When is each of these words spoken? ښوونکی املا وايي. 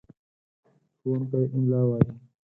ښوونکی 0.99 1.43
املا 1.55 1.81
وايي. 1.89 2.11